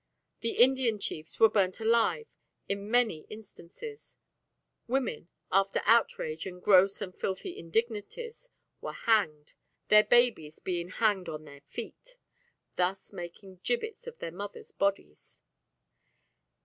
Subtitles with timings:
[0.39, 2.25] The Indian chiefs were burnt alive
[2.67, 4.15] in many instances;
[4.87, 8.49] women, after outrage and gross and filthy indignities,
[8.81, 9.53] were hanged,
[9.89, 12.15] their babies being hanged on their feet
[12.77, 15.39] thus making gibbets of the mothers' bodies.